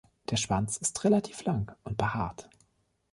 [0.31, 2.49] Der Schwanz ist relativ lang und behaart.